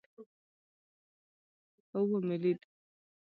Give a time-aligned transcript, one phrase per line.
[1.91, 2.59] هو ومې لېد.